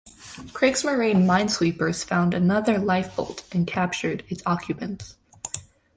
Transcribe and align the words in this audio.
Kriegsmarine 0.53 1.27
minesweepers 1.27 2.03
found 2.03 2.33
another 2.33 2.79
lifeboat 2.79 3.43
and 3.53 3.67
captured 3.67 4.23
its 4.29 4.41
occupants. 4.47 5.15